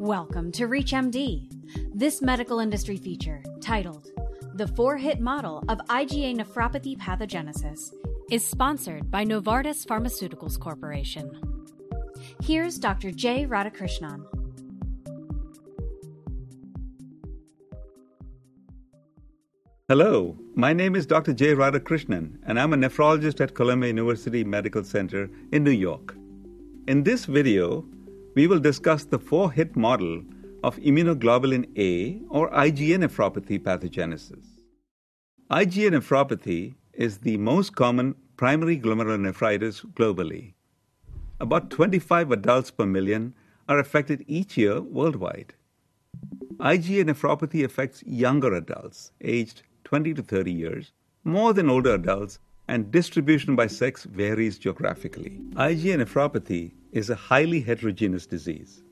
[0.00, 1.46] Welcome to ReachMD.
[1.94, 4.06] This medical industry feature, titled
[4.54, 7.92] The Four Hit Model of IgA Nephropathy Pathogenesis,
[8.30, 11.38] is sponsored by Novartis Pharmaceuticals Corporation.
[12.42, 13.10] Here's Dr.
[13.10, 14.24] Jai Radhakrishnan.
[19.86, 21.34] Hello, my name is Dr.
[21.34, 26.16] Jai Radhakrishnan, and I'm a nephrologist at Columbia University Medical Center in New York.
[26.88, 27.84] In this video,
[28.34, 30.22] we will discuss the four hit model
[30.62, 34.44] of immunoglobulin A or IgA nephropathy pathogenesis.
[35.50, 40.54] IgA nephropathy is the most common primary glomerulonephritis globally.
[41.40, 43.34] About 25 adults per million
[43.68, 45.54] are affected each year worldwide.
[46.58, 50.92] IgA nephropathy affects younger adults aged 20 to 30 years
[51.24, 52.38] more than older adults
[52.70, 55.40] and distribution by sex varies geographically.
[55.54, 58.84] IgA nephropathy is a highly heterogeneous disease.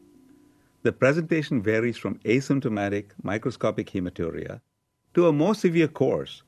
[0.82, 4.62] The presentation varies from asymptomatic microscopic hematuria
[5.15, 6.43] to a more severe course,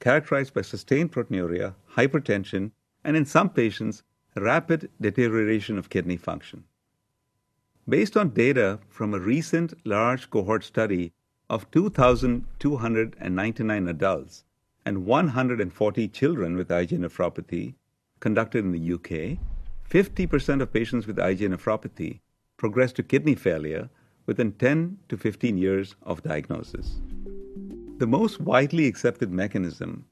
[0.00, 2.70] characterized by sustained proteinuria, hypertension,
[3.04, 4.02] and in some patients,
[4.34, 6.64] rapid deterioration of kidney function.
[7.86, 11.12] Based on data from a recent large cohort study
[11.50, 14.44] of 2,299 adults,
[14.86, 17.74] and 140 children with IgA nephropathy
[18.20, 19.38] conducted in the UK,
[19.88, 22.20] 50% of patients with IgA nephropathy
[22.56, 23.88] progress to kidney failure
[24.26, 27.00] within 10 to 15 years of diagnosis.
[27.98, 30.06] The most widely accepted mechanism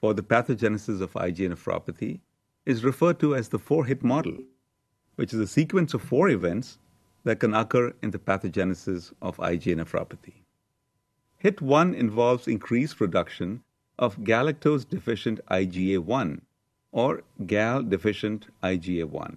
[0.00, 2.20] for the pathogenesis of IgA nephropathy
[2.66, 4.38] is referred to as the four hit model,
[5.16, 6.78] which is a sequence of four events
[7.24, 10.44] that can occur in the pathogenesis of IgA nephropathy.
[11.38, 13.62] Hit 1 involves increased production
[13.98, 16.40] of galactose deficient IgA1
[16.92, 19.36] or GAL deficient IgA1,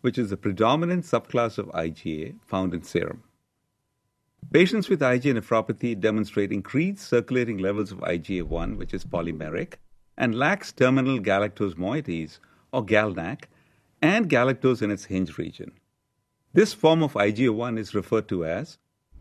[0.00, 3.22] which is the predominant subclass of IgA found in serum.
[4.52, 9.74] Patients with IgA nephropathy demonstrate increased circulating levels of IgA1, which is polymeric,
[10.16, 12.38] and lacks terminal galactose moieties,
[12.72, 13.44] or GalNAc,
[14.00, 15.72] and galactose in its hinge region.
[16.52, 18.78] This form of IgA1 is referred to as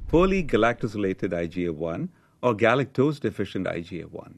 [0.07, 2.09] poorly galactosylated IgA1
[2.41, 4.35] or galactose deficient IgA1.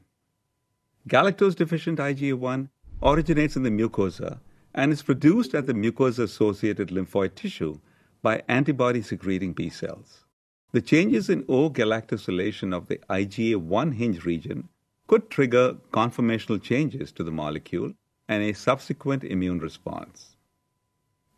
[1.08, 2.68] Galactose deficient IgA1
[3.02, 4.42] originates in the mucosa
[4.74, 7.80] and is produced at the mucosa associated lymphoid tissue
[8.22, 10.26] by antibody secreting B cells.
[10.74, 14.68] The changes in O galactosylation of the IgA1 hinge region
[15.08, 17.94] could trigger conformational changes to the molecule
[18.28, 20.36] and a subsequent immune response.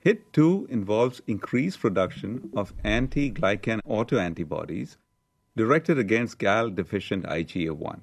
[0.03, 4.97] HIT2 involves increased production of anti glycan autoantibodies
[5.55, 7.99] directed against GAL deficient IgA1.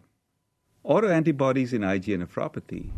[0.89, 2.91] Autoantibodies in IgA nephropathy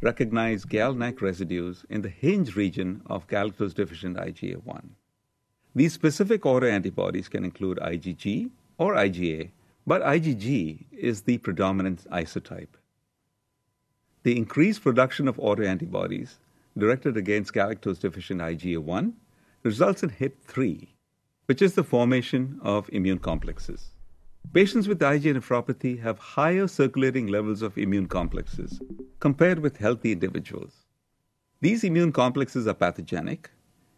[0.00, 4.84] recognize GalNAc residues in the hinge region of galactose deficient IgA1.
[5.74, 9.50] These specific autoantibodies can include IgG or IgA,
[9.86, 12.78] but IgG is the predominant isotype.
[14.22, 16.36] The increased production of autoantibodies
[16.78, 19.12] directed against galactose deficient IgA1
[19.62, 20.88] results in HIT3,
[21.44, 23.93] which is the formation of immune complexes.
[24.52, 28.80] Patients with IgA nephropathy have higher circulating levels of immune complexes
[29.18, 30.86] compared with healthy individuals.
[31.60, 33.50] These immune complexes are pathogenic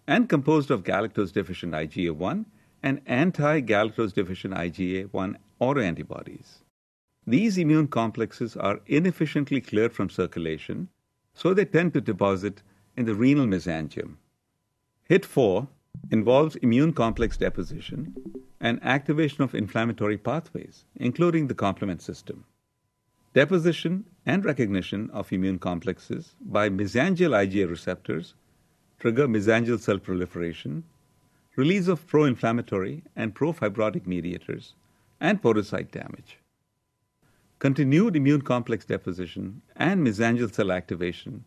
[0.07, 2.47] and composed of galactose deficient IgA1
[2.83, 6.59] and anti galactose deficient IgA1 autoantibodies.
[7.27, 10.89] These immune complexes are inefficiently cleared from circulation,
[11.35, 12.63] so they tend to deposit
[12.97, 14.15] in the renal mesangium.
[15.11, 15.69] HIT4
[16.11, 18.15] involves immune complex deposition
[18.61, 22.45] and activation of inflammatory pathways, including the complement system.
[23.35, 28.35] Deposition and recognition of immune complexes by mesangial IgA receptors
[28.99, 30.83] trigger mesangial cell proliferation,
[31.57, 34.75] release of pro inflammatory and pro fibrotic mediators,
[35.21, 36.39] and podocyte damage.
[37.59, 41.45] Continued immune complex deposition and mesangial cell activation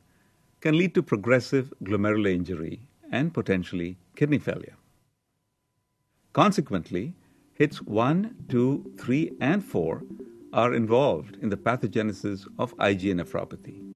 [0.62, 2.81] can lead to progressive glomerular injury
[3.12, 4.76] and potentially kidney failure.
[6.34, 7.16] Consequently,
[7.53, 10.03] hits 1, 2, 3, and 4
[10.52, 13.93] are involved in the pathogenesis of IgA nephropathy.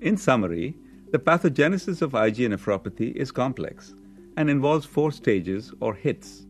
[0.00, 0.74] In summary,
[1.12, 3.92] the pathogenesis of IgA nephropathy is complex
[4.38, 6.46] and involves four stages or hits.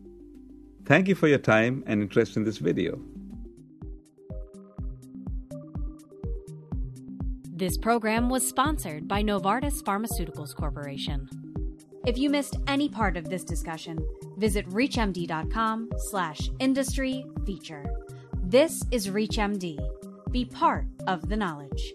[0.85, 3.01] Thank you for your time and interest in this video.
[7.63, 11.40] This program was sponsored by Novartis Pharmaceuticals Corporation.
[12.03, 13.99] If you missed any part of this discussion,
[14.37, 17.85] visit reachmd.com slash industry feature.
[18.43, 19.77] This is ReachMD.
[20.31, 21.93] Be part of the knowledge.